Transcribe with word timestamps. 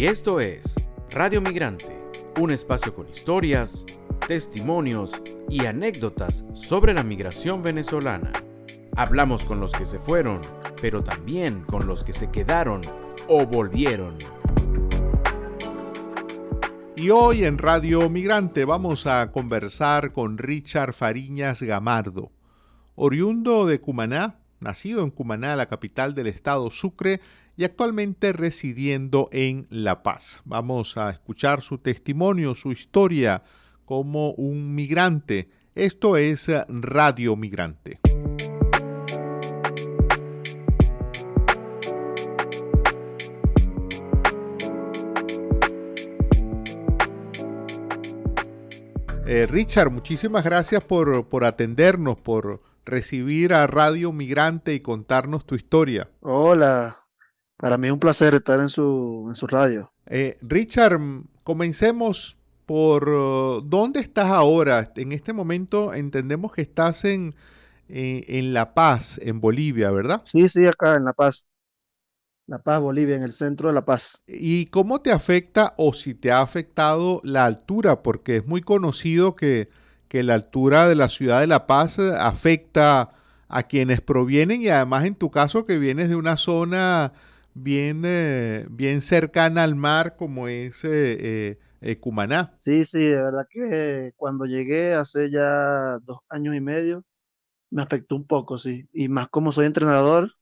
Y 0.00 0.06
esto 0.06 0.40
es 0.40 0.76
Radio 1.10 1.42
Migrante, 1.42 1.94
un 2.40 2.50
espacio 2.50 2.94
con 2.94 3.06
historias, 3.06 3.84
testimonios 4.26 5.20
y 5.50 5.66
anécdotas 5.66 6.46
sobre 6.54 6.94
la 6.94 7.02
migración 7.02 7.62
venezolana. 7.62 8.32
Hablamos 8.96 9.44
con 9.44 9.60
los 9.60 9.72
que 9.72 9.84
se 9.84 9.98
fueron, 9.98 10.40
pero 10.80 11.04
también 11.04 11.64
con 11.64 11.86
los 11.86 12.02
que 12.02 12.14
se 12.14 12.30
quedaron 12.30 12.80
o 13.28 13.44
volvieron. 13.44 14.16
Y 16.96 17.10
hoy 17.10 17.44
en 17.44 17.58
Radio 17.58 18.08
Migrante 18.08 18.64
vamos 18.64 19.06
a 19.06 19.30
conversar 19.30 20.12
con 20.12 20.38
Richard 20.38 20.94
Fariñas 20.94 21.60
Gamardo, 21.60 22.32
oriundo 22.94 23.66
de 23.66 23.82
Cumaná, 23.82 24.39
nacido 24.60 25.02
en 25.02 25.10
Cumaná, 25.10 25.56
la 25.56 25.66
capital 25.66 26.14
del 26.14 26.26
estado 26.26 26.70
Sucre, 26.70 27.20
y 27.56 27.64
actualmente 27.64 28.32
residiendo 28.32 29.28
en 29.32 29.66
La 29.70 30.02
Paz. 30.02 30.40
Vamos 30.44 30.96
a 30.96 31.10
escuchar 31.10 31.60
su 31.60 31.78
testimonio, 31.78 32.54
su 32.54 32.72
historia 32.72 33.42
como 33.84 34.30
un 34.32 34.74
migrante. 34.74 35.50
Esto 35.74 36.16
es 36.16 36.48
Radio 36.68 37.36
Migrante. 37.36 38.00
Eh, 49.26 49.46
Richard, 49.46 49.90
muchísimas 49.90 50.42
gracias 50.42 50.82
por, 50.82 51.28
por 51.28 51.44
atendernos, 51.44 52.18
por 52.18 52.60
recibir 52.90 53.54
a 53.54 53.66
Radio 53.66 54.12
Migrante 54.12 54.74
y 54.74 54.80
contarnos 54.80 55.46
tu 55.46 55.54
historia. 55.54 56.10
Hola, 56.20 56.96
para 57.56 57.78
mí 57.78 57.86
es 57.86 57.92
un 57.92 58.00
placer 58.00 58.34
estar 58.34 58.60
en 58.60 58.68
su, 58.68 59.26
en 59.28 59.36
su 59.36 59.46
radio. 59.46 59.92
Eh, 60.06 60.38
Richard, 60.42 61.00
comencemos 61.44 62.36
por 62.66 63.08
uh, 63.08 63.62
dónde 63.62 64.00
estás 64.00 64.26
ahora. 64.26 64.92
En 64.96 65.12
este 65.12 65.32
momento 65.32 65.94
entendemos 65.94 66.52
que 66.52 66.62
estás 66.62 67.04
en, 67.04 67.34
eh, 67.88 68.24
en 68.28 68.52
La 68.52 68.74
Paz, 68.74 69.18
en 69.22 69.40
Bolivia, 69.40 69.90
¿verdad? 69.90 70.22
Sí, 70.24 70.48
sí, 70.48 70.66
acá 70.66 70.96
en 70.96 71.04
La 71.04 71.12
Paz. 71.12 71.46
La 72.46 72.58
Paz, 72.58 72.80
Bolivia, 72.80 73.14
en 73.14 73.22
el 73.22 73.32
centro 73.32 73.68
de 73.68 73.74
La 73.74 73.84
Paz. 73.84 74.22
¿Y 74.26 74.66
cómo 74.66 75.00
te 75.00 75.12
afecta 75.12 75.74
o 75.76 75.94
si 75.94 76.14
te 76.14 76.32
ha 76.32 76.40
afectado 76.40 77.20
la 77.22 77.44
altura? 77.44 78.02
Porque 78.02 78.38
es 78.38 78.46
muy 78.46 78.60
conocido 78.60 79.36
que, 79.36 79.68
que 80.10 80.24
la 80.24 80.34
altura 80.34 80.88
de 80.88 80.96
la 80.96 81.08
ciudad 81.08 81.38
de 81.38 81.46
La 81.46 81.68
Paz 81.68 82.00
afecta 82.00 83.12
a 83.48 83.62
quienes 83.62 84.00
provienen 84.00 84.60
y 84.60 84.66
además 84.66 85.04
en 85.04 85.14
tu 85.14 85.30
caso 85.30 85.64
que 85.64 85.78
vienes 85.78 86.08
de 86.08 86.16
una 86.16 86.36
zona 86.36 87.12
bien, 87.54 88.02
eh, 88.04 88.66
bien 88.70 89.02
cercana 89.02 89.62
al 89.62 89.76
mar 89.76 90.16
como 90.16 90.48
es 90.48 90.82
eh, 90.82 91.60
eh, 91.80 91.96
Cumaná. 92.00 92.52
Sí, 92.56 92.82
sí, 92.84 92.98
de 92.98 93.22
verdad 93.22 93.46
que 93.48 94.12
cuando 94.16 94.46
llegué 94.46 94.94
hace 94.94 95.30
ya 95.30 95.98
dos 96.02 96.18
años 96.28 96.56
y 96.56 96.60
medio, 96.60 97.04
me 97.70 97.82
afectó 97.82 98.16
un 98.16 98.26
poco, 98.26 98.58
sí. 98.58 98.86
Y 98.92 99.08
más 99.08 99.28
como 99.28 99.52
soy 99.52 99.66
entrenador, 99.66 100.32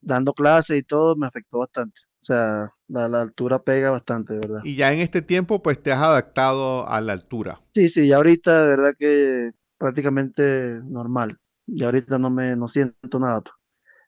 dando 0.00 0.32
clases 0.32 0.78
y 0.78 0.84
todo, 0.84 1.16
me 1.16 1.26
afectó 1.26 1.58
bastante. 1.58 2.00
O 2.22 2.24
sea, 2.24 2.72
la, 2.86 3.08
la, 3.08 3.20
altura 3.20 3.64
pega 3.64 3.90
bastante, 3.90 4.34
verdad. 4.34 4.60
Y 4.62 4.76
ya 4.76 4.92
en 4.92 5.00
este 5.00 5.22
tiempo, 5.22 5.60
pues 5.60 5.82
te 5.82 5.90
has 5.90 6.00
adaptado 6.00 6.88
a 6.88 7.00
la 7.00 7.14
altura. 7.14 7.60
Sí, 7.74 7.88
sí, 7.88 8.06
ya 8.06 8.16
ahorita, 8.18 8.62
de 8.62 8.68
verdad 8.68 8.94
que 8.96 9.50
prácticamente 9.76 10.80
normal. 10.84 11.36
Y 11.66 11.82
ahorita 11.82 12.20
no 12.20 12.30
me 12.30 12.54
no 12.54 12.68
siento 12.68 13.18
nada. 13.18 13.40
Pues. 13.40 13.54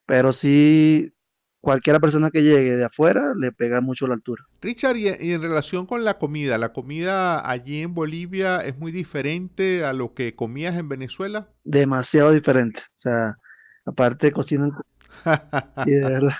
Pero 0.06 0.32
sí, 0.32 1.12
cualquiera 1.60 1.98
persona 1.98 2.30
que 2.30 2.44
llegue 2.44 2.76
de 2.76 2.84
afuera 2.84 3.34
le 3.36 3.50
pega 3.50 3.80
mucho 3.80 4.06
la 4.06 4.14
altura. 4.14 4.44
Richard, 4.60 4.96
y, 4.96 5.08
en 5.08 5.42
relación 5.42 5.84
con 5.84 6.04
la 6.04 6.18
comida, 6.18 6.56
¿la 6.56 6.72
comida 6.72 7.50
allí 7.50 7.82
en 7.82 7.94
Bolivia 7.94 8.60
es 8.60 8.78
muy 8.78 8.92
diferente 8.92 9.84
a 9.84 9.92
lo 9.92 10.14
que 10.14 10.36
comías 10.36 10.76
en 10.76 10.88
Venezuela? 10.88 11.48
Demasiado 11.64 12.30
diferente. 12.30 12.80
O 12.80 12.96
sea, 12.96 13.34
aparte 13.84 14.30
cocinan, 14.30 14.70
y 15.86 15.90
de 15.90 16.04
verdad, 16.08 16.32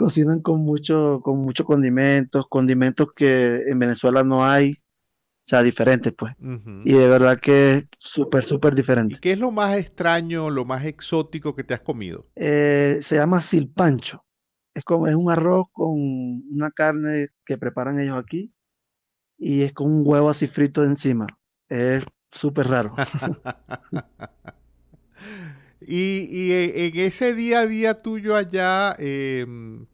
cocinan 0.00 0.40
con 0.40 0.60
mucho, 0.60 1.20
con 1.22 1.36
muchos 1.38 1.66
condimentos, 1.66 2.46
condimentos 2.48 3.08
que 3.14 3.64
en 3.68 3.78
Venezuela 3.78 4.24
no 4.24 4.46
hay. 4.46 4.72
O 4.72 5.50
sea, 5.50 5.62
diferentes, 5.62 6.14
pues. 6.16 6.32
Uh 6.40 6.56
-huh. 6.56 6.82
Y 6.86 6.92
de 6.94 7.06
verdad 7.06 7.38
que 7.38 7.72
es 7.72 7.84
súper, 7.98 8.42
súper 8.42 8.74
diferente. 8.74 9.16
¿Y 9.16 9.18
qué 9.18 9.32
es 9.32 9.38
lo 9.38 9.50
más 9.50 9.76
extraño, 9.76 10.48
lo 10.48 10.64
más 10.64 10.86
exótico 10.86 11.54
que 11.54 11.64
te 11.64 11.74
has 11.74 11.80
comido? 11.80 12.26
Eh, 12.34 12.98
se 13.02 13.16
llama 13.16 13.42
silpancho 13.42 14.24
es 14.72 14.84
como 14.84 15.06
es 15.06 15.14
un 15.14 15.30
arroz 15.30 15.66
con 15.72 15.92
una 15.98 16.70
carne 16.70 17.28
que 17.44 17.58
preparan 17.58 18.00
ellos 18.00 18.16
aquí 18.16 18.54
y 19.36 19.62
es 19.62 19.74
con 19.74 19.92
un 19.92 20.02
huevo 20.04 20.30
así 20.30 20.46
frito 20.46 20.82
encima. 20.82 21.26
Es 21.68 22.06
súper 22.30 22.68
raro. 22.68 22.94
y, 25.80 26.28
y, 26.30 26.52
en 26.52 26.98
ese 26.98 27.34
día 27.34 27.60
a 27.60 27.66
día 27.66 27.96
tuyo 27.96 28.36
allá, 28.36 28.94
eh, 28.98 29.46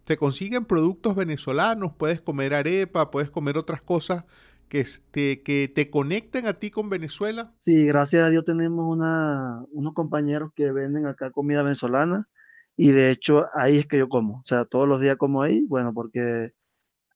¿te 0.04 0.16
consiguen 0.16 0.64
productos 0.64 1.14
venezolanos? 1.14 1.92
¿Puedes 1.96 2.20
comer 2.20 2.54
arepa? 2.54 3.10
¿Puedes 3.10 3.30
comer 3.30 3.56
otras 3.56 3.82
cosas 3.82 4.24
que 4.68 4.84
te, 5.10 5.42
que 5.42 5.70
te 5.72 5.90
conecten 5.90 6.46
a 6.46 6.54
ti 6.54 6.70
con 6.70 6.90
Venezuela? 6.90 7.52
Sí, 7.58 7.86
gracias 7.86 8.24
a 8.24 8.30
Dios 8.30 8.44
tenemos 8.44 8.84
una, 8.86 9.64
unos 9.70 9.94
compañeros 9.94 10.50
que 10.54 10.72
venden 10.72 11.06
acá 11.06 11.30
comida 11.30 11.62
venezolana 11.62 12.28
y 12.76 12.90
de 12.90 13.10
hecho 13.10 13.44
ahí 13.54 13.76
es 13.76 13.86
que 13.86 13.98
yo 13.98 14.08
como, 14.08 14.38
o 14.38 14.42
sea, 14.42 14.64
todos 14.64 14.88
los 14.88 15.00
días 15.00 15.16
como 15.16 15.42
ahí, 15.42 15.64
bueno, 15.68 15.94
porque 15.94 16.50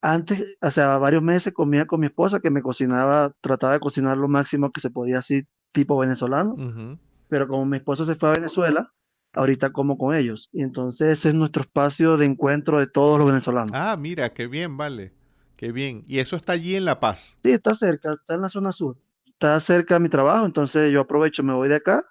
antes, 0.01 0.59
o 0.63 0.71
sea, 0.71 0.97
varios 0.99 1.23
meses 1.23 1.53
comía 1.53 1.87
con 1.87 2.01
mi 2.01 2.07
esposa 2.07 2.41
que 2.41 2.51
me 2.51 2.63
cocinaba, 2.63 3.35
trataba 3.41 3.75
de 3.75 3.81
cocinar 3.81 4.17
lo 4.17 4.29
máximo 4.29 4.71
que 4.73 4.81
se 4.81 4.91
podía 4.91 5.19
así, 5.19 5.47
tipo 5.73 5.99
venezolano, 5.99 6.55
uh 6.55 6.57
-huh. 6.57 6.99
Pero 7.31 7.49
como 7.49 7.65
mi 7.65 7.79
esposa 7.79 8.05
se 8.05 8.17
fue 8.17 8.29
a 8.29 8.33
Venezuela, 8.33 8.93
ahorita 9.33 9.71
como 9.71 9.97
con 9.97 10.15
ellos, 10.15 10.51
y 10.53 10.63
entonces 10.63 11.19
ese 11.19 11.29
es 11.29 11.35
nuestro 11.35 11.63
espacio 11.63 12.17
de 12.17 12.27
encuentro 12.27 12.79
de 12.79 12.87
todos 12.87 13.19
los 13.19 13.29
venezolanos. 13.29 13.71
Ah, 13.73 13.97
mira, 13.97 14.35
qué 14.35 14.49
bien, 14.49 14.77
vale, 14.77 15.15
qué 15.57 15.73
bien, 15.73 16.05
y 16.07 16.19
eso 16.19 16.37
está 16.37 16.53
allí 16.53 16.77
en 16.77 16.85
La 16.85 17.01
Paz. 17.01 17.39
Sí, 17.43 17.53
está 17.53 17.75
cerca, 17.75 18.13
está 18.13 18.35
en 18.35 18.43
la 18.43 18.49
zona 18.49 18.73
sur, 18.73 18.99
está 19.25 19.59
cerca 19.61 19.95
de 19.95 20.01
mi 20.01 20.09
trabajo, 20.09 20.45
entonces 20.45 20.91
yo 20.91 21.01
aprovecho, 21.01 21.43
me 21.43 21.55
voy 21.55 21.69
de 21.69 21.77
acá, 21.77 22.05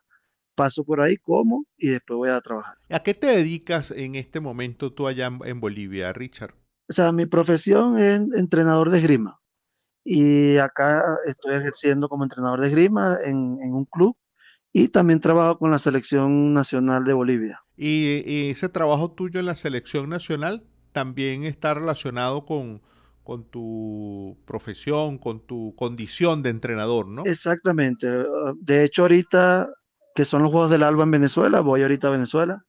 paso 0.55 0.83
por 0.83 1.01
ahí, 1.01 1.17
como 1.17 1.65
y 1.77 1.89
después 1.89 2.17
voy 2.17 2.29
a 2.29 2.41
trabajar. 2.41 2.75
¿A 2.89 2.99
qué 3.03 3.13
te 3.13 3.27
dedicas 3.27 3.91
en 3.91 4.15
este 4.15 4.39
momento 4.39 4.93
tú 4.93 5.07
allá 5.07 5.29
en 5.43 5.59
Bolivia, 5.59 6.11
Richard? 6.13 6.55
O 6.89 6.93
sea, 6.93 7.11
mi 7.11 7.25
profesión 7.25 7.99
es 7.99 8.19
entrenador 8.35 8.89
de 8.89 8.97
esgrima. 8.97 9.39
Y 10.03 10.57
acá 10.57 11.03
estoy 11.25 11.55
ejerciendo 11.55 12.09
como 12.09 12.23
entrenador 12.23 12.61
de 12.61 12.67
esgrima 12.67 13.17
en, 13.23 13.59
en 13.61 13.73
un 13.73 13.85
club 13.85 14.17
y 14.71 14.89
también 14.89 15.19
trabajo 15.19 15.57
con 15.57 15.71
la 15.71 15.79
selección 15.79 16.53
nacional 16.53 17.03
de 17.05 17.13
Bolivia. 17.13 17.63
¿Y, 17.77 18.23
y 18.25 18.49
ese 18.49 18.69
trabajo 18.69 19.11
tuyo 19.11 19.39
en 19.39 19.45
la 19.47 19.55
selección 19.55 20.09
nacional 20.09 20.63
también 20.91 21.43
está 21.43 21.73
relacionado 21.73 22.45
con, 22.45 22.81
con 23.23 23.45
tu 23.45 24.37
profesión, 24.45 25.17
con 25.17 25.39
tu 25.45 25.73
condición 25.75 26.43
de 26.43 26.49
entrenador, 26.49 27.07
¿no? 27.07 27.23
Exactamente. 27.25 28.07
De 28.59 28.83
hecho, 28.83 29.03
ahorita 29.03 29.69
que 30.19 30.25
son 30.25 30.41
los 30.43 30.51
Juegos 30.51 30.69
del 30.69 30.83
Alba 30.83 31.05
en 31.05 31.11
Venezuela. 31.11 31.61
Voy 31.61 31.81
ahorita 31.81 32.09
a 32.09 32.11
Venezuela. 32.11 32.65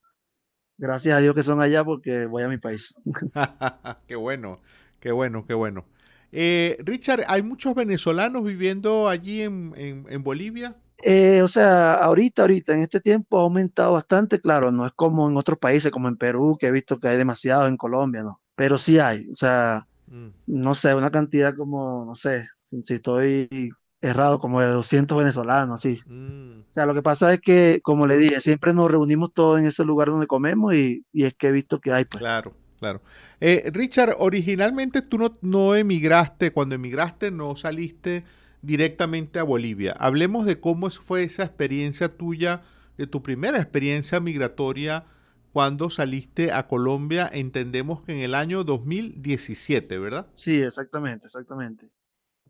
Gracias 0.79 1.17
a 1.17 1.21
Dios 1.21 1.35
que 1.35 1.43
son 1.43 1.61
allá 1.61 1.85
porque 1.85 2.27
voy 2.27 2.45
a 2.45 2.49
mi 2.49 2.59
país. 2.59 2.95
qué 4.07 4.15
bueno, 4.15 4.61
qué 5.01 5.11
bueno, 5.11 5.45
qué 5.45 5.55
bueno. 5.55 5.85
Eh, 6.31 6.77
Richard, 6.81 7.25
¿hay 7.27 7.43
muchos 7.43 7.75
venezolanos 7.75 8.45
viviendo 8.45 9.09
allí 9.09 9.43
en, 9.43 9.75
en, 9.77 10.07
en 10.09 10.23
Bolivia? 10.23 10.77
Eh, 11.03 11.43
o 11.43 11.49
sea, 11.49 11.95
ahorita, 11.95 12.43
ahorita, 12.43 12.75
en 12.75 12.81
este 12.81 13.01
tiempo 13.01 13.39
ha 13.39 13.43
aumentado 13.43 13.93
bastante, 13.93 14.41
claro, 14.41 14.71
no 14.71 14.87
es 14.87 14.93
como 14.93 15.29
en 15.29 15.37
otros 15.37 15.59
países, 15.59 15.91
como 15.91 16.09
en 16.09 16.17
Perú, 16.17 16.57
que 16.59 16.67
he 16.67 16.71
visto 16.71 16.99
que 16.99 17.09
hay 17.09 17.17
demasiado, 17.17 17.67
en 17.67 17.77
Colombia, 17.77 18.23
¿no? 18.23 18.41
Pero 18.55 18.77
sí 18.79 18.99
hay, 18.99 19.29
o 19.31 19.35
sea, 19.35 19.87
mm. 20.09 20.29
no 20.47 20.75
sé, 20.75 20.95
una 20.95 21.11
cantidad 21.11 21.55
como, 21.57 22.05
no 22.05 22.15
sé, 22.15 22.49
si 22.65 22.95
estoy 22.95 23.71
errado, 24.03 24.41
como 24.41 24.61
de 24.61 24.69
200 24.69 25.17
venezolanos, 25.17 25.81
así. 25.81 26.01
Mm. 26.07 26.61
O 26.69 26.73
sea, 26.73 26.87
lo 26.87 26.95
que 26.95 27.03
pasa 27.03 27.33
es 27.33 27.41
que, 27.41 27.81
como 27.83 28.07
le 28.07 28.17
dije, 28.17 28.41
siempre 28.41 28.73
nos 28.75 28.91
reunimos 28.91 29.33
todos 29.33 29.59
en 29.59 29.67
ese 29.67 29.85
lugar 29.85 30.09
donde 30.09 30.27
comemos 30.27 30.75
y, 30.75 31.05
y 31.13 31.25
es 31.25 31.35
que 31.35 31.49
he 31.49 31.53
visto 31.53 31.81
que 31.81 31.93
hay. 31.93 32.05
Pues. 32.05 32.21
Claro, 32.21 32.55
claro. 32.79 33.01
Eh, 33.41 33.71
Richard, 33.73 34.17
originalmente 34.19 35.03
tú 35.03 35.19
no, 35.19 35.39
no 35.41 35.75
emigraste, 35.75 36.53
cuando 36.53 36.75
emigraste 36.75 37.31
no 37.31 37.57
saliste 37.57 38.25
directamente 38.63 39.39
a 39.39 39.43
Bolivia. 39.43 39.97
Hablemos 39.99 40.47
de 40.47 40.61
cómo 40.61 40.91
fue 40.91 41.23
esa 41.23 41.45
experiencia 41.45 42.17
tuya, 42.17 42.63
de 42.97 43.07
tu 43.07 43.23
primera 43.23 43.59
experiencia 43.59 44.21
migratoria 44.21 45.07
cuando 45.53 45.91
saliste 45.91 46.53
a 46.53 46.69
Colombia, 46.69 47.29
entendemos 47.33 48.03
que 48.03 48.13
en 48.13 48.19
el 48.19 48.35
año 48.35 48.63
2017, 48.63 49.99
¿verdad? 49.99 50.29
Sí, 50.35 50.63
exactamente, 50.63 51.27
exactamente. 51.27 51.91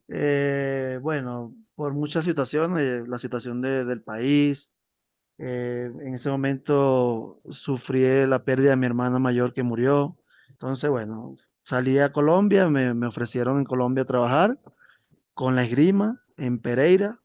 Eh, 0.09 0.99
bueno, 1.01 1.55
por 1.75 1.95
muchas 1.95 2.25
situaciones, 2.25 3.09
la 3.09 3.19
situación 3.19 3.63
de, 3.63 3.85
del 3.85 4.03
país. 4.03 4.73
Eh, 5.39 5.91
en 6.03 6.15
ese 6.15 6.29
momento 6.29 7.41
sufrí 7.49 8.27
la 8.27 8.45
pérdida 8.45 8.71
de 8.71 8.77
mi 8.77 8.85
hermana 8.85 9.19
mayor 9.19 9.55
que 9.55 9.63
murió. 9.63 10.19
Entonces, 10.51 10.91
bueno, 10.91 11.37
salí 11.63 11.99
a 11.99 12.13
Colombia, 12.13 12.69
me, 12.69 12.93
me 12.93 13.07
ofrecieron 13.07 13.59
en 13.59 13.65
Colombia 13.65 14.05
trabajar 14.05 14.59
con 15.35 15.55
la 15.55 15.65
esgrima 15.65 16.21
en 16.37 16.59
Pereira. 16.59 17.21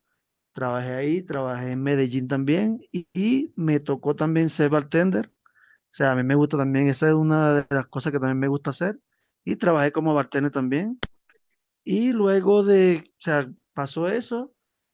Trabajé 0.54 0.94
ahí, 0.94 1.22
trabajé 1.22 1.72
en 1.72 1.84
Medellín 1.84 2.28
también 2.28 2.80
y, 2.92 3.54
me 3.56 3.80
tocó 3.80 4.16
también 4.16 4.50
ser 4.50 4.70
bartender. 4.70 5.28
O 5.28 5.94
sea, 5.98 6.12
a 6.12 6.16
mí 6.16 6.24
me 6.24 6.36
gusta 6.36 6.58
también, 6.58 6.88
esa 6.88 7.08
es 7.08 7.14
una 7.14 7.56
de 7.56 7.66
las 7.70 7.88
cosas 7.88 8.12
que 8.12 8.20
también 8.20 8.40
me 8.40 8.48
gusta 8.48 8.72
hacer. 8.72 9.00
Y 9.44 9.58
trabajé 9.58 9.92
como 9.92 10.14
bartender 10.14 10.52
también. 10.52 11.00
Y 11.84 12.14
luego 12.14 12.64
de, 12.64 13.04
o 13.08 13.22
sea, 13.22 13.52
pasó 13.74 14.10
eso, 14.10 14.54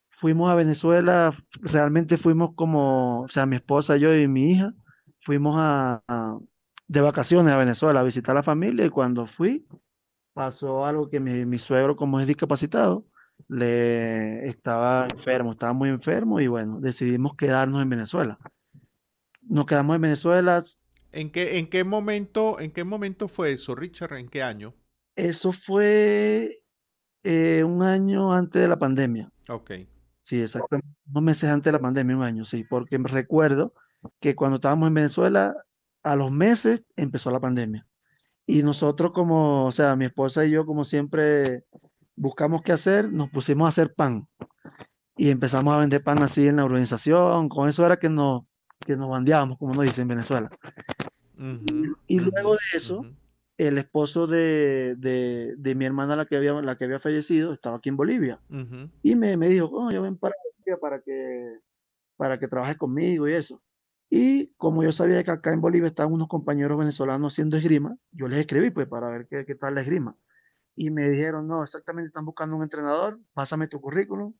fuimos 0.09 0.51
a 0.51 0.55
Venezuela, 0.55 1.31
realmente 1.61 2.17
fuimos 2.17 2.53
como, 2.55 3.21
o 3.21 3.27
sea, 3.27 3.45
mi 3.45 3.55
esposa, 3.55 3.97
yo 3.97 4.15
y 4.15 4.27
mi 4.27 4.51
hija, 4.51 4.73
fuimos 5.17 5.55
a- 5.57 6.03
de 6.87 7.01
vacaciones 7.01 7.53
a 7.53 7.57
Venezuela 7.57 8.01
a 8.01 8.03
visitar 8.03 8.33
a 8.35 8.39
la 8.39 8.43
familia 8.43 8.85
y 8.85 8.89
cuando 8.89 9.25
fui, 9.25 9.65
pasó 10.33 10.85
algo 10.85 11.09
que 11.09 11.19
mi, 11.19 11.45
mi 11.45 11.57
suegro, 11.57 11.95
como 11.95 12.19
es 12.19 12.27
discapacitado, 12.27 13.05
le 13.47 14.45
estaba 14.45 15.07
enfermo, 15.11 15.51
estaba 15.51 15.73
muy 15.73 15.89
enfermo 15.89 16.39
y 16.39 16.47
bueno, 16.47 16.79
decidimos 16.79 17.35
quedarnos 17.35 17.81
en 17.81 17.89
Venezuela. 17.89 18.37
Nos 19.41 19.65
quedamos 19.65 19.95
en 19.95 20.01
Venezuela, 20.01 20.63
¿En 21.13 21.29
qué, 21.29 21.57
en 21.59 21.69
qué 21.69 21.83
momento, 21.83 22.61
en 22.61 22.71
qué 22.71 22.85
momento 22.85 23.27
fue 23.27 23.51
eso, 23.51 23.75
Richard? 23.75 24.13
¿En 24.13 24.29
qué 24.29 24.43
año? 24.43 24.73
eso 25.15 25.51
fue 25.51 26.63
eh, 27.23 27.63
un 27.63 27.83
año 27.83 28.33
antes 28.33 28.61
de 28.61 28.67
la 28.67 28.79
pandemia. 28.79 29.31
Ok. 29.49 29.71
Sí, 30.19 30.41
exactamente. 30.41 30.87
Unos 31.09 31.23
meses 31.23 31.49
antes 31.49 31.65
de 31.65 31.77
la 31.77 31.81
pandemia, 31.81 32.15
un 32.15 32.23
año, 32.23 32.45
sí, 32.45 32.63
porque 32.63 32.97
recuerdo 32.97 33.73
que 34.19 34.35
cuando 34.35 34.55
estábamos 34.55 34.87
en 34.87 34.93
Venezuela, 34.93 35.55
a 36.03 36.15
los 36.15 36.31
meses 36.31 36.83
empezó 36.95 37.31
la 37.31 37.39
pandemia. 37.39 37.87
Y 38.47 38.63
nosotros 38.63 39.11
como, 39.13 39.65
o 39.65 39.71
sea, 39.71 39.95
mi 39.95 40.05
esposa 40.05 40.45
y 40.45 40.51
yo 40.51 40.65
como 40.65 40.83
siempre 40.83 41.63
buscamos 42.15 42.61
qué 42.61 42.71
hacer, 42.71 43.11
nos 43.11 43.29
pusimos 43.29 43.65
a 43.65 43.69
hacer 43.69 43.93
pan 43.93 44.27
y 45.17 45.29
empezamos 45.29 45.73
a 45.73 45.77
vender 45.79 46.03
pan 46.03 46.21
así 46.23 46.47
en 46.47 46.57
la 46.57 46.65
urbanización. 46.65 47.49
Con 47.49 47.69
eso 47.69 47.85
era 47.85 47.97
que 47.97 48.09
nos, 48.09 48.43
que 48.79 48.95
nos 48.95 49.09
bandeábamos, 49.09 49.57
como 49.57 49.73
uno 49.73 49.81
dice 49.83 50.01
en 50.01 50.07
Venezuela. 50.07 50.49
Y 52.07 52.19
luego 52.19 52.53
de 52.53 52.59
eso, 52.73 53.05
el 53.57 53.77
esposo 53.77 54.27
de, 54.27 54.95
de, 54.97 55.55
de 55.57 55.75
mi 55.75 55.85
hermana, 55.85 56.15
la 56.15 56.25
que 56.25 56.37
había, 56.37 56.53
la 56.53 56.77
que 56.77 56.85
había 56.85 56.99
fallecido, 56.99 57.53
estaba 57.53 57.77
aquí 57.77 57.89
en 57.89 57.97
Bolivia. 57.97 58.39
Y 59.01 59.15
me, 59.15 59.37
me 59.37 59.49
dijo, 59.49 59.69
oh, 59.71 59.91
yo 59.91 60.01
ven 60.01 60.17
para 60.17 60.35
Bolivia 60.43 60.77
para 60.79 61.01
que, 61.01 61.57
para 62.17 62.39
que 62.39 62.47
trabajes 62.47 62.77
conmigo 62.77 63.27
y 63.27 63.33
eso. 63.33 63.61
Y 64.13 64.47
como 64.57 64.83
yo 64.83 64.91
sabía 64.91 65.23
que 65.23 65.31
acá 65.31 65.53
en 65.53 65.61
Bolivia 65.61 65.87
estaban 65.87 66.11
unos 66.11 66.27
compañeros 66.27 66.77
venezolanos 66.77 67.31
haciendo 67.31 67.55
esgrima, 67.55 67.95
yo 68.11 68.27
les 68.27 68.39
escribí 68.39 68.69
pues 68.69 68.85
para 68.85 69.07
ver 69.09 69.25
qué, 69.25 69.45
qué 69.45 69.55
tal 69.55 69.73
la 69.73 69.81
esgrima. 69.81 70.17
Y 70.75 70.91
me 70.91 71.09
dijeron, 71.09 71.47
no, 71.47 71.63
exactamente 71.63 72.07
están 72.09 72.25
buscando 72.25 72.57
un 72.57 72.63
entrenador, 72.63 73.21
pásame 73.33 73.69
tu 73.69 73.79
currículum. 73.79 74.33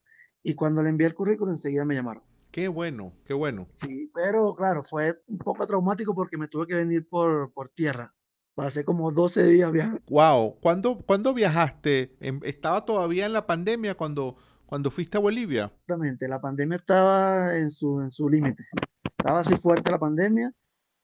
Y 0.44 0.56
cuando 0.56 0.84
le 0.84 0.90
envié 0.90 1.08
el 1.08 1.14
currículum, 1.14 1.54
enseguida 1.54 1.86
me 1.86 1.96
llamaron. 1.96 2.22
Qué 2.52 2.68
bueno, 2.68 3.14
qué 3.24 3.34
bueno. 3.34 3.70
Sí, 3.76 4.12
pero 4.14 4.54
claro, 4.56 4.84
fue 4.84 5.22
un 5.28 5.38
poco 5.38 5.66
traumático 5.66 6.14
porque 6.14 6.38
me 6.38 6.50
tuve 6.50 6.68
que 6.68 6.76
venir 6.76 7.08
por, 7.08 7.54
por 7.54 7.70
tierra. 7.70 8.14
Pasé 8.56 8.84
como 8.84 9.10
12 9.14 9.46
días 9.46 9.72
viajando. 9.72 10.02
Wow. 10.10 10.58
¿Cuándo, 10.60 10.98
cuándo 10.98 11.34
viajaste? 11.34 12.18
Em- 12.20 12.42
¿Estaba 12.44 12.84
todavía 12.84 13.26
en 13.26 13.32
la 13.32 13.48
pandemia 13.48 13.96
cuando, 13.96 14.36
cuando 14.66 14.92
fuiste 14.92 15.18
a 15.18 15.22
Bolivia? 15.22 15.72
Exactamente, 15.74 16.28
la 16.28 16.42
pandemia 16.42 16.76
estaba 16.76 17.58
en 17.58 17.72
su, 17.72 18.02
en 18.02 18.12
su 18.12 18.28
límite. 18.28 18.66
Estaba 19.22 19.40
así 19.42 19.56
fuerte 19.56 19.92
la 19.92 20.00
pandemia 20.00 20.52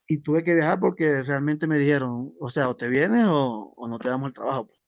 y 0.08 0.18
tuve 0.20 0.44
que 0.44 0.56
viajar 0.56 0.80
porque 0.80 1.22
realmente 1.22 1.68
me 1.68 1.78
dijeron, 1.78 2.34
o 2.40 2.50
sea, 2.50 2.68
o 2.68 2.76
te 2.76 2.88
vienes 2.88 3.26
o, 3.28 3.74
o 3.78 3.88
no 3.88 4.00
te 4.00 4.10
damos 4.10 4.30
el 4.30 4.34
trabajo. 4.34 4.66
pues. 4.66 4.80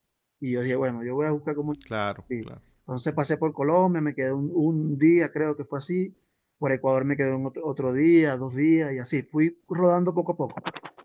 Y 0.41 0.51
yo 0.53 0.61
dije, 0.61 0.75
bueno, 0.75 1.03
yo 1.03 1.13
voy 1.13 1.27
a 1.27 1.31
buscar 1.31 1.53
como... 1.53 1.73
Claro, 1.75 2.25
Sí. 2.27 2.41
claro. 2.41 2.61
Entonces 2.79 3.13
pasé 3.13 3.37
por 3.37 3.53
Colombia, 3.53 4.01
me 4.01 4.15
quedé 4.15 4.33
un, 4.33 4.49
un 4.51 4.97
día, 4.97 5.31
creo 5.31 5.55
que 5.55 5.63
fue 5.63 5.77
así. 5.77 6.15
Por 6.57 6.71
Ecuador 6.71 7.05
me 7.05 7.15
quedé 7.15 7.35
un 7.35 7.45
otro, 7.45 7.61
otro 7.65 7.93
día, 7.93 8.35
dos 8.35 8.55
días 8.55 8.91
y 8.93 8.97
así. 8.97 9.21
Fui 9.21 9.59
rodando 9.67 10.13
poco 10.15 10.31
a 10.31 10.37
poco 10.37 10.55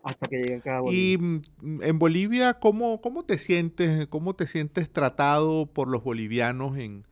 hasta 0.03 0.27
que 0.27 0.37
llegué 0.39 0.55
acá 0.55 0.77
a 0.77 0.81
Bolivia. 0.81 1.13
Y 1.13 1.17
mm, 1.19 1.81
en 1.83 1.99
Bolivia, 1.99 2.55
¿cómo, 2.55 3.01
cómo 3.01 3.23
te 3.23 3.37
sientes, 3.37 4.07
cómo 4.07 4.35
te 4.35 4.47
sientes 4.47 4.91
tratado 4.91 5.67
por 5.67 5.87
los 5.87 6.03
bolivianos 6.03 6.77
en, 6.77 7.05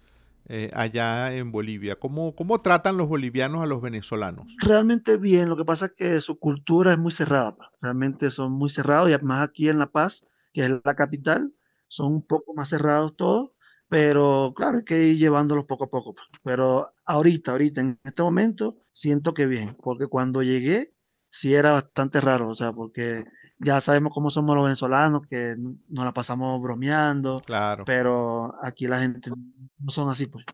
eh, 0.55 0.69
allá 0.75 1.33
en 1.35 1.51
Bolivia? 1.51 1.95
¿Cómo, 1.95 2.35
cómo 2.35 2.61
tratan 2.61 2.95
los 2.95 3.07
bolivianos 3.07 3.63
a 3.63 3.65
los 3.65 3.81
venezolanos? 3.81 4.45
Realmente 4.59 5.17
bien, 5.17 5.49
lo 5.49 5.57
que 5.57 5.65
pasa 5.65 5.87
es 5.87 5.93
que 5.93 6.21
su 6.21 6.37
cultura 6.37 6.91
es 6.91 6.99
muy 6.99 7.11
cerrada, 7.11 7.55
realmente 7.81 8.29
son 8.29 8.51
muy 8.51 8.69
cerrados 8.69 9.09
y 9.09 9.13
además 9.13 9.49
aquí 9.49 9.67
en 9.67 9.79
La 9.79 9.87
Paz, 9.87 10.27
que 10.53 10.61
es 10.61 10.69
la 10.69 10.95
capital, 10.95 11.51
son 11.87 12.13
un 12.13 12.21
poco 12.21 12.53
más 12.53 12.69
cerrados 12.69 13.15
todos, 13.15 13.49
pero 13.89 14.53
claro, 14.55 14.77
hay 14.77 14.83
que 14.83 15.01
ir 15.07 15.17
llevándolos 15.17 15.65
poco 15.65 15.85
a 15.85 15.89
poco. 15.89 16.13
Pero 16.43 16.85
ahorita, 17.07 17.53
ahorita, 17.53 17.81
en 17.81 17.99
este 18.03 18.21
momento, 18.21 18.77
siento 18.91 19.33
que 19.33 19.47
bien, 19.47 19.75
porque 19.81 20.05
cuando 20.05 20.43
llegué 20.43 20.93
sí 21.31 21.55
era 21.55 21.71
bastante 21.71 22.21
raro, 22.21 22.49
o 22.49 22.55
sea, 22.55 22.71
porque 22.73 23.23
ya 23.63 23.79
sabemos 23.81 24.11
cómo 24.13 24.29
somos 24.29 24.55
los 24.55 24.63
venezolanos, 24.65 25.21
que 25.29 25.55
nos 25.57 26.05
la 26.05 26.11
pasamos 26.13 26.61
bromeando, 26.61 27.39
Claro. 27.45 27.83
pero 27.85 28.55
aquí 28.61 28.87
la 28.87 28.99
gente 28.99 29.29
no 29.29 29.89
son 29.91 30.09
así, 30.09 30.25
pues, 30.27 30.45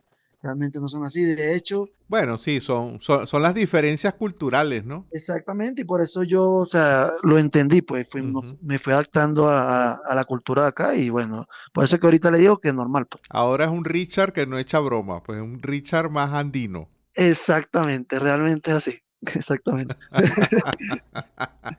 realmente 0.41 0.79
no 0.79 0.87
son 0.87 1.03
así. 1.05 1.23
De 1.23 1.55
hecho, 1.55 1.87
Bueno, 2.07 2.37
sí, 2.37 2.59
son, 2.61 2.99
son, 3.01 3.27
son 3.27 3.41
las 3.43 3.53
diferencias 3.53 4.13
culturales, 4.13 4.83
¿no? 4.85 5.05
Exactamente, 5.11 5.81
y 5.81 5.85
por 5.85 6.01
eso 6.01 6.23
yo, 6.23 6.43
o 6.49 6.65
sea, 6.65 7.11
lo 7.23 7.37
entendí, 7.37 7.81
pues 7.81 8.09
fui- 8.09 8.23
me 8.61 8.79
fui 8.79 8.93
adaptando 8.93 9.47
a, 9.49 9.91
a- 9.93 10.15
la 10.15 10.25
cultura 10.25 10.63
de 10.63 10.67
acá 10.69 10.95
y 10.95 11.09
bueno, 11.09 11.45
por 11.73 11.83
eso 11.83 11.95
es 11.95 12.01
que 12.01 12.07
ahorita 12.07 12.31
le 12.31 12.39
digo 12.39 12.57
que 12.59 12.69
es 12.69 12.73
normal. 12.73 13.05
pues. 13.07 13.21
Ahora 13.29 13.65
es 13.65 13.71
un 13.71 13.85
Richard 13.85 14.33
que 14.33 14.47
no 14.47 14.57
echa 14.57 14.79
broma, 14.79 15.21
pues 15.21 15.37
es 15.37 15.43
un 15.43 15.61
Richard 15.61 16.09
más 16.09 16.33
andino. 16.33 16.87
Exactamente, 17.15 18.17
realmente 18.19 18.71
es 18.71 18.77
así, 18.77 18.97
exactamente, 19.35 19.95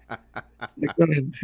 exactamente. 0.91 1.39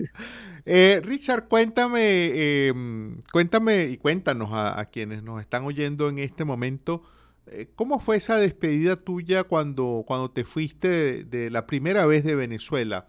Eh, 0.68 1.00
Richard, 1.04 1.46
cuéntame, 1.46 2.66
em, 2.68 3.20
cuéntame 3.32 3.84
y 3.84 3.98
cuéntanos 3.98 4.52
a, 4.52 4.80
a 4.80 4.86
quienes 4.86 5.22
nos 5.22 5.40
están 5.40 5.64
oyendo 5.64 6.08
en 6.08 6.18
este 6.18 6.44
momento, 6.44 7.02
eh, 7.46 7.70
¿cómo 7.76 8.00
fue 8.00 8.16
esa 8.16 8.36
despedida 8.36 8.96
tuya 8.96 9.44
cuando, 9.44 10.04
cuando 10.06 10.30
te 10.30 10.44
fuiste 10.44 10.88
de, 10.88 11.24
de 11.24 11.50
la 11.50 11.66
primera 11.66 12.04
vez 12.06 12.24
de 12.24 12.34
Venezuela? 12.34 13.06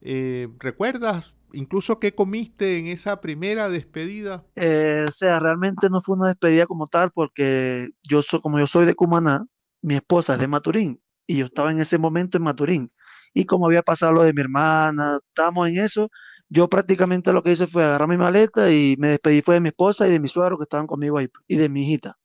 Eh, 0.00 0.48
¿recuerdas 0.58 1.34
incluso 1.52 1.98
qué 2.00 2.14
comiste 2.14 2.78
en 2.78 2.86
esa 2.86 3.20
primera 3.20 3.68
despedida? 3.68 4.44
Eh, 4.56 5.04
o 5.08 5.10
sea, 5.10 5.40
realmente 5.40 5.88
no 5.90 6.00
fue 6.00 6.16
una 6.16 6.28
despedida 6.28 6.66
como 6.66 6.86
tal 6.86 7.10
porque 7.12 7.90
yo 8.02 8.22
soy, 8.22 8.40
como 8.40 8.58
yo 8.58 8.66
soy 8.66 8.86
de 8.86 8.94
Cumaná, 8.94 9.46
mi 9.82 9.94
esposa 9.94 10.34
es 10.34 10.40
de 10.40 10.48
Maturín 10.48 11.00
y 11.26 11.38
yo 11.38 11.46
estaba 11.46 11.70
en 11.70 11.80
ese 11.80 11.98
momento 11.98 12.36
en 12.36 12.44
Maturín 12.44 12.92
y 13.34 13.46
como 13.46 13.66
había 13.66 13.82
pasado 13.82 14.12
lo 14.14 14.22
de 14.22 14.32
mi 14.34 14.40
hermana, 14.42 15.20
estábamos 15.28 15.68
en 15.68 15.78
eso, 15.78 16.10
yo 16.48 16.68
prácticamente 16.68 17.32
lo 17.32 17.42
que 17.42 17.52
hice 17.52 17.66
fue 17.66 17.84
agarrar 17.84 18.08
mi 18.08 18.16
maleta 18.18 18.72
y 18.72 18.96
me 18.98 19.10
despedí 19.10 19.42
fue 19.42 19.56
de 19.56 19.60
mi 19.62 19.68
esposa 19.70 20.08
y 20.08 20.12
de 20.12 20.20
mi 20.20 20.28
suegro 20.28 20.58
que 20.58 20.64
estaban 20.64 20.86
conmigo 20.86 21.18
ahí 21.18 21.28
y 21.48 21.56
de 21.56 21.68
mi 21.68 21.82
hijita. 21.82 22.18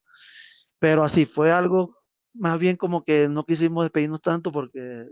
Pero 0.80 1.04
así 1.04 1.26
fue 1.26 1.52
algo 1.52 1.98
más 2.34 2.60
bien 2.60 2.78
como 2.78 3.04
que 3.04 3.30
no 3.30 3.46
quisimos 3.46 3.86
despedirnos 3.86 4.22
tanto 4.22 4.52
porque 4.52 5.08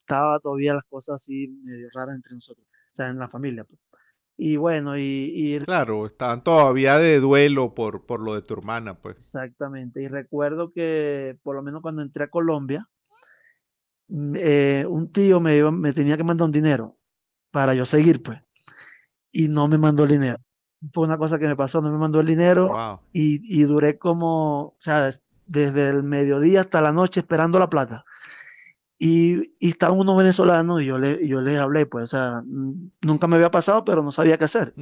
estaba 0.00 0.38
todavía 0.40 0.74
las 0.74 0.84
cosas 0.84 1.16
así 1.16 1.48
medio 1.64 1.88
raras 1.94 2.16
entre 2.16 2.34
nosotros, 2.34 2.66
o 2.66 2.94
sea, 2.94 3.08
en 3.08 3.18
la 3.18 3.28
familia. 3.28 3.64
pues. 3.64 3.80
Y 4.38 4.56
bueno, 4.56 4.98
y, 4.98 5.02
y 5.34 5.60
Claro, 5.66 6.06
estaban 6.06 6.42
todavía 6.42 6.96
de 6.98 7.20
duelo 7.20 7.74
por, 7.74 8.06
por 8.06 8.20
lo 8.22 8.34
de 8.34 8.40
tu 8.40 8.54
hermana, 8.54 8.98
pues. 8.98 9.16
Exactamente, 9.16 10.02
y 10.02 10.08
recuerdo 10.08 10.72
que 10.72 11.38
por 11.42 11.54
lo 11.56 11.62
menos 11.62 11.82
cuando 11.82 12.02
entré 12.02 12.24
a 12.24 12.30
Colombia, 12.30 12.88
eh, 14.36 14.84
un 14.88 15.10
tío 15.12 15.40
me, 15.40 15.56
iba- 15.56 15.70
me 15.70 15.92
tenía 15.92 16.16
que 16.16 16.24
mandar 16.24 16.46
un 16.46 16.52
dinero 16.52 16.96
para 17.50 17.74
yo 17.74 17.84
seguir, 17.86 18.22
pues, 18.22 18.40
y 19.32 19.48
no 19.48 19.68
me 19.68 19.78
mandó 19.78 20.04
el 20.04 20.10
dinero. 20.10 20.38
Fue 20.92 21.06
una 21.06 21.16
cosa 21.18 21.38
que 21.38 21.48
me 21.48 21.56
pasó, 21.56 21.80
no 21.80 21.90
me 21.90 21.98
mandó 21.98 22.20
el 22.20 22.26
dinero 22.26 22.68
Wow. 22.68 23.00
y, 23.12 23.40
y 23.60 23.62
duré 23.62 23.98
como, 23.98 24.60
o 24.68 24.76
sea, 24.78 25.06
des- 25.06 25.22
desde 25.46 25.88
el 25.90 26.02
mediodía 26.02 26.60
hasta 26.62 26.80
la 26.80 26.92
noche 26.92 27.20
esperando 27.20 27.58
la 27.58 27.68
plata. 27.70 28.04
Y, 28.98 29.54
y 29.58 29.70
estaban 29.70 29.98
unos 29.98 30.16
venezolanos 30.16 30.80
y 30.82 30.86
yo, 30.86 30.98
le, 30.98 31.26
yo 31.26 31.40
les 31.40 31.58
hablé, 31.58 31.84
pues, 31.86 32.04
o 32.04 32.06
sea, 32.16 32.42
nunca 33.02 33.26
me 33.26 33.36
había 33.36 33.50
pasado, 33.50 33.84
pero 33.84 34.02
no 34.02 34.12
sabía 34.12 34.38
qué 34.38 34.44
hacer. 34.44 34.72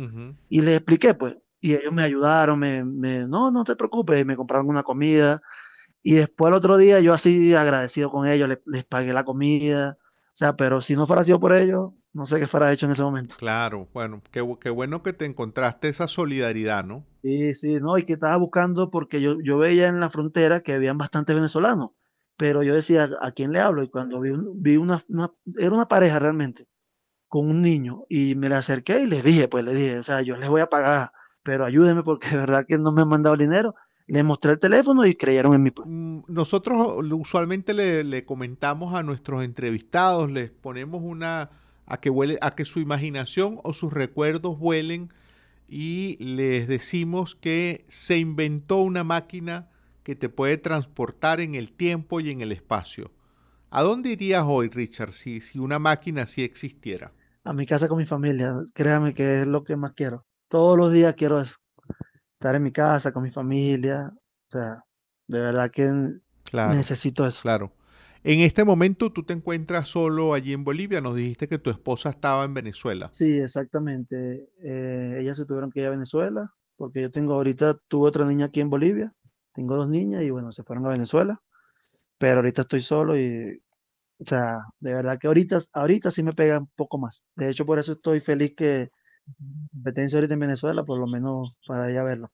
Y 0.48 0.60
les 0.60 0.76
expliqué, 0.76 1.14
pues, 1.14 1.36
y 1.60 1.74
ellos 1.74 1.92
me 1.92 2.02
ayudaron, 2.02 2.58
me, 2.58 2.84
me, 2.84 3.26
no, 3.26 3.50
no 3.50 3.64
te 3.64 3.74
preocupes, 3.76 4.20
y 4.20 4.24
me 4.24 4.36
compraron 4.36 4.68
una 4.68 4.82
comida. 4.82 5.40
Y 6.02 6.14
después 6.14 6.50
el 6.50 6.54
otro 6.56 6.76
día 6.76 7.00
yo 7.00 7.12
así 7.14 7.54
agradecido 7.54 8.10
con 8.10 8.26
ellos, 8.28 8.48
les, 8.48 8.58
les 8.66 8.84
pagué 8.84 9.12
la 9.12 9.24
comida. 9.24 9.98
O 10.00 10.36
sea, 10.36 10.56
pero 10.56 10.80
si 10.82 10.96
no 10.96 11.06
fuera 11.06 11.24
sido 11.24 11.40
por 11.40 11.54
ellos, 11.54 11.92
no 12.12 12.26
sé 12.26 12.40
qué 12.40 12.46
fuera 12.48 12.72
hecho 12.72 12.86
en 12.86 12.92
ese 12.92 13.02
momento. 13.02 13.36
Claro, 13.36 13.88
bueno, 13.92 14.22
qué, 14.30 14.42
qué 14.60 14.70
bueno 14.70 15.02
que 15.02 15.12
te 15.12 15.26
encontraste 15.26 15.88
esa 15.88 16.08
solidaridad, 16.08 16.82
¿no? 16.84 17.04
Sí, 17.22 17.54
sí, 17.54 17.74
no, 17.80 17.98
y 17.98 18.04
que 18.04 18.14
estaba 18.14 18.36
buscando 18.36 18.90
porque 18.90 19.20
yo, 19.20 19.40
yo 19.40 19.56
veía 19.58 19.86
en 19.86 20.00
la 20.00 20.10
frontera 20.10 20.60
que 20.60 20.72
habían 20.72 20.98
bastantes 20.98 21.36
venezolanos, 21.36 21.90
pero 22.36 22.64
yo 22.64 22.74
decía, 22.74 23.08
¿a 23.20 23.30
quién 23.30 23.52
le 23.52 23.60
hablo? 23.60 23.84
Y 23.84 23.88
cuando 23.90 24.18
vi, 24.20 24.32
vi 24.56 24.76
una, 24.76 25.00
una- 25.08 25.32
era 25.56 25.70
una 25.72 25.86
pareja 25.86 26.18
realmente, 26.18 26.66
con 27.28 27.48
un 27.50 27.62
niño 27.62 28.04
y 28.08 28.34
me 28.36 28.48
le 28.48 28.56
acerqué 28.56 29.00
y 29.02 29.06
les 29.08 29.24
dije, 29.24 29.48
pues 29.48 29.64
le 29.64 29.74
dije, 29.74 29.98
o 30.00 30.02
sea, 30.04 30.22
yo 30.22 30.36
les 30.36 30.48
voy 30.48 30.62
a 30.62 30.68
pagar, 30.68 31.12
pero 31.44 31.64
ayúdenme 31.66 32.02
porque 32.04 32.28
de 32.30 32.38
verdad 32.38 32.66
que 32.68 32.78
no 32.78 32.92
me 32.92 33.02
han 33.02 33.08
mandado 33.08 33.36
dinero. 33.36 33.74
Les 34.12 34.22
mostré 34.22 34.52
el 34.52 34.58
teléfono 34.58 35.06
y 35.06 35.14
creyeron 35.14 35.54
en 35.54 35.62
mí. 35.62 35.70
Pues. 35.70 35.88
Mm, 35.88 36.24
nosotros 36.28 36.98
usualmente 37.12 37.72
le, 37.72 38.04
le 38.04 38.26
comentamos 38.26 38.92
a 38.92 39.02
nuestros 39.02 39.42
entrevistados, 39.42 40.30
les 40.30 40.50
ponemos 40.50 41.00
una 41.02 41.48
a 41.86 41.98
que 41.98 42.10
huele, 42.10 42.36
a 42.42 42.54
que 42.54 42.66
su 42.66 42.80
imaginación 42.80 43.58
o 43.64 43.72
sus 43.72 43.90
recuerdos 43.90 44.58
vuelen 44.58 45.08
y 45.66 46.22
les 46.22 46.68
decimos 46.68 47.36
que 47.36 47.86
se 47.88 48.18
inventó 48.18 48.82
una 48.82 49.02
máquina 49.02 49.70
que 50.02 50.14
te 50.14 50.28
puede 50.28 50.58
transportar 50.58 51.40
en 51.40 51.54
el 51.54 51.72
tiempo 51.72 52.20
y 52.20 52.30
en 52.30 52.42
el 52.42 52.52
espacio. 52.52 53.12
¿A 53.70 53.80
dónde 53.80 54.10
irías 54.10 54.44
hoy, 54.46 54.68
Richard, 54.68 55.14
si, 55.14 55.40
si 55.40 55.58
una 55.58 55.78
máquina 55.78 56.24
así 56.24 56.44
existiera? 56.44 57.12
A 57.44 57.54
mi 57.54 57.64
casa 57.64 57.88
con 57.88 57.96
mi 57.96 58.04
familia, 58.04 58.56
créame 58.74 59.14
que 59.14 59.40
es 59.40 59.46
lo 59.46 59.64
que 59.64 59.74
más 59.76 59.94
quiero. 59.94 60.26
Todos 60.48 60.76
los 60.76 60.92
días 60.92 61.14
quiero 61.14 61.40
eso. 61.40 61.61
Estar 62.42 62.56
en 62.56 62.62
mi 62.62 62.72
casa 62.72 63.12
con 63.12 63.22
mi 63.22 63.30
familia. 63.30 64.12
O 64.14 64.50
sea, 64.50 64.84
de 65.26 65.40
verdad 65.40 65.70
que 65.70 65.90
necesito 66.52 67.26
eso. 67.26 67.42
Claro. 67.42 67.72
En 68.24 68.40
este 68.40 68.64
momento 68.64 69.12
tú 69.12 69.24
te 69.24 69.32
encuentras 69.32 69.88
solo 69.88 70.34
allí 70.34 70.52
en 70.52 70.64
Bolivia. 70.64 71.00
Nos 71.00 71.16
dijiste 71.16 71.48
que 71.48 71.58
tu 71.58 71.70
esposa 71.70 72.10
estaba 72.10 72.44
en 72.44 72.54
Venezuela. 72.54 73.08
Sí, 73.12 73.38
exactamente. 73.38 74.48
Eh, 74.62 75.18
ellas 75.20 75.36
se 75.36 75.44
tuvieron 75.44 75.70
que 75.70 75.80
ir 75.80 75.86
a 75.86 75.90
Venezuela 75.90 76.52
porque 76.76 77.02
yo 77.02 77.10
tengo 77.10 77.34
ahorita, 77.34 77.78
tuve 77.88 78.08
otra 78.08 78.24
niña 78.24 78.46
aquí 78.46 78.60
en 78.60 78.70
Bolivia. 78.70 79.12
Tengo 79.54 79.76
dos 79.76 79.88
niñas 79.88 80.22
y 80.22 80.30
bueno, 80.30 80.52
se 80.52 80.62
fueron 80.62 80.86
a 80.86 80.90
Venezuela 80.90 81.40
pero 82.22 82.36
ahorita 82.36 82.62
estoy 82.62 82.80
solo 82.80 83.18
y, 83.18 83.60
o 84.20 84.24
sea, 84.24 84.60
de 84.78 84.94
verdad 84.94 85.18
que 85.18 85.26
ahorita, 85.26 85.60
ahorita 85.72 86.12
sí 86.12 86.22
me 86.22 86.32
pega 86.32 86.60
un 86.60 86.70
poco 86.76 86.96
más. 86.96 87.26
De 87.34 87.50
hecho, 87.50 87.66
por 87.66 87.80
eso 87.80 87.94
estoy 87.94 88.20
feliz 88.20 88.54
que 88.56 88.90
competencia 89.72 90.18
ahorita 90.18 90.34
en 90.34 90.40
Venezuela, 90.40 90.84
por 90.84 90.98
lo 90.98 91.06
menos 91.06 91.56
para 91.66 91.90
ir 91.90 91.98
a 91.98 92.04
verlo. 92.04 92.30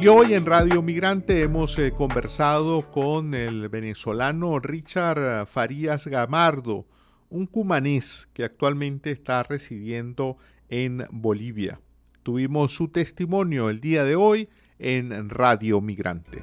Y 0.00 0.08
hoy 0.08 0.32
en 0.32 0.46
Radio 0.46 0.80
Migrante 0.80 1.42
hemos 1.42 1.78
eh, 1.78 1.92
conversado 1.92 2.90
con 2.90 3.34
el 3.34 3.68
venezolano 3.68 4.58
Richard 4.58 5.46
Farías 5.46 6.06
Gamardo, 6.06 6.86
un 7.28 7.46
cumanés 7.46 8.26
que 8.32 8.44
actualmente 8.44 9.10
está 9.10 9.42
residiendo 9.42 10.38
en 10.70 11.04
Bolivia. 11.10 11.80
Tuvimos 12.22 12.74
su 12.74 12.88
testimonio 12.88 13.68
el 13.68 13.82
día 13.82 14.04
de 14.04 14.16
hoy 14.16 14.48
en 14.78 15.28
Radio 15.28 15.82
Migrante. 15.82 16.42